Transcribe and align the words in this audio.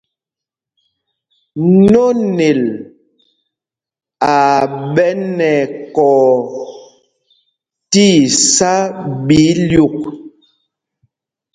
Nonel 1.91 2.61
aa 4.33 4.59
ɓɛ 4.93 5.07
nɛ 5.37 5.49
ɛkɔɔ 5.65 6.19
tí 7.91 8.05
isá 8.25 8.73
ɓɛ 9.25 9.37
ílyûk. 9.51 9.97